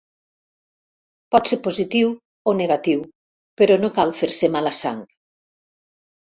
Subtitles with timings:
[1.35, 2.13] Pot ser positiu
[2.53, 3.05] o negatiu,
[3.63, 5.05] però no cal fer-se mala sang.